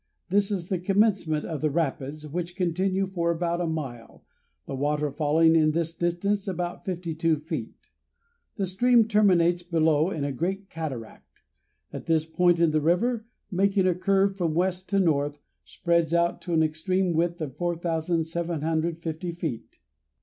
[0.29, 4.25] This is the commencement of the rapids, which continue for about a mile,
[4.65, 7.91] the water falling in this distance about fifty two feet.
[8.55, 11.43] The stream terminates below in a great cataract.
[11.93, 16.53] At this point the river, making a curve from west to north, spreads out to
[16.55, 19.77] an extreme width of 4,750 feet.